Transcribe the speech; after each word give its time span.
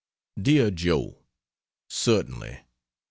DEAR 0.41 0.71
JOE, 0.71 1.19
Certainly. 1.87 2.61